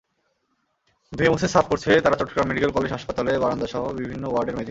[1.13, 4.59] ধুয়ে-মুছে সাফ করছে তারা চট্টগ্রাম মেডিকেল কলেজ হাসপাতালের বারান্দাসহ বিভিন্ন ওয়ার্ডের মেঝে।